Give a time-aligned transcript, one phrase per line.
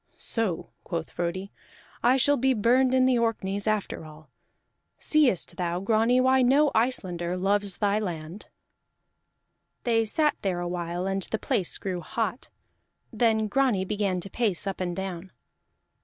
[0.17, 1.51] "So," quoth Frodi,
[2.01, 4.31] "I shall be burned in the Orkneys after all.
[4.97, 8.47] Seest thou, Grani, why no Icelander loves thy land?"
[9.83, 12.49] They sat there a while and the place grew hot;
[13.13, 15.31] then Grani began to pace up and down.